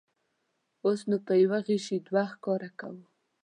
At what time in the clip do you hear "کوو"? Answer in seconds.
2.79-3.01